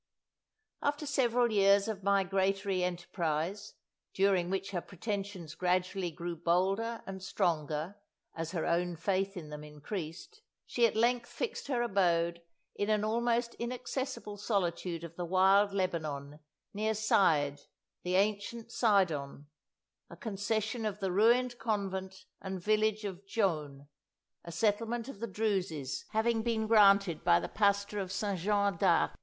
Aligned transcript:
After 0.81 1.05
several 1.05 1.51
years 1.51 1.87
of 1.87 2.01
migratory 2.01 2.83
enterprise, 2.83 3.75
during 4.15 4.49
which 4.49 4.71
her 4.71 4.81
pretensions 4.81 5.53
gradually 5.53 6.09
grew 6.09 6.35
bolder 6.35 7.03
and 7.05 7.21
stronger 7.21 7.95
as 8.33 8.49
her 8.49 8.65
own 8.65 8.95
faith 8.95 9.37
in 9.37 9.49
them 9.51 9.63
increased, 9.63 10.41
she 10.65 10.87
at 10.87 10.95
length 10.95 11.29
fixed 11.29 11.67
her 11.67 11.83
abode 11.83 12.41
in 12.73 12.89
an 12.89 13.03
almost 13.05 13.53
inaccessible 13.59 14.37
solitude 14.37 15.03
of 15.03 15.15
the 15.17 15.23
wild 15.23 15.71
Lebanon, 15.71 16.39
near 16.73 16.93
Saïd 16.93 17.67
the 18.01 18.15
ancient 18.15 18.71
Sidon 18.71 19.45
a 20.09 20.17
concession 20.17 20.83
of 20.83 20.99
the 20.99 21.11
ruined 21.11 21.59
convent 21.59 22.25
and 22.41 22.59
village 22.59 23.03
of 23.05 23.23
Djoun, 23.27 23.87
a 24.43 24.51
settlement 24.51 25.07
of 25.07 25.19
the 25.19 25.27
Druses, 25.27 26.05
having 26.09 26.41
been 26.41 26.65
granted 26.65 27.23
by 27.23 27.39
the 27.39 27.47
Pastor 27.47 27.99
of 27.99 28.11
St. 28.11 28.39
Jean 28.39 28.77
d'Acre. 28.77 29.13